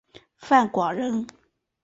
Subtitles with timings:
[0.39, 1.27] 范广人。